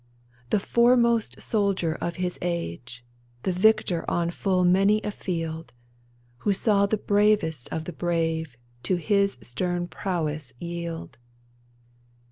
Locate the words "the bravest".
6.87-7.69